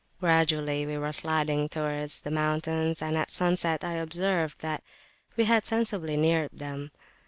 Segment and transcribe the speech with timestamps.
[0.19, 4.83] Gradually we were siding towards the mountains, and at sunset I observed that
[5.37, 6.89] we had sensibly neared them.